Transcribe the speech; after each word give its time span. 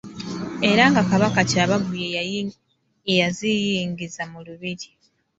Era 0.71 0.83
nga 0.91 1.01
Kabaka 1.09 1.41
Kyabaggu 1.49 1.93
ye 2.13 2.21
yaziyingiza 3.19 4.21
mu 4.31 4.39
lubiri. 4.45 4.89